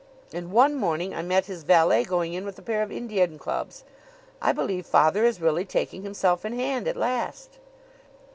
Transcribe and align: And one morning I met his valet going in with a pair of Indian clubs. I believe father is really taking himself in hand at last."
And 0.33 0.49
one 0.51 0.73
morning 0.73 1.13
I 1.13 1.21
met 1.21 1.45
his 1.45 1.61
valet 1.61 2.03
going 2.03 2.33
in 2.33 2.43
with 2.43 2.57
a 2.57 2.63
pair 2.63 2.81
of 2.81 2.91
Indian 2.91 3.37
clubs. 3.37 3.83
I 4.41 4.51
believe 4.51 4.87
father 4.87 5.25
is 5.25 5.39
really 5.39 5.63
taking 5.63 6.01
himself 6.01 6.43
in 6.43 6.53
hand 6.53 6.87
at 6.87 6.97
last." 6.97 7.59